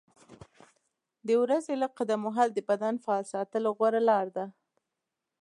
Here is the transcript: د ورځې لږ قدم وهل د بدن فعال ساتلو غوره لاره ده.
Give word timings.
د 1.27 1.29
ورځې 1.41 1.73
لږ 1.81 1.91
قدم 1.99 2.21
وهل 2.27 2.49
د 2.53 2.59
بدن 2.69 2.95
فعال 3.03 3.25
ساتلو 3.33 3.69
غوره 3.77 4.01
لاره 4.09 4.31
ده. 4.37 4.45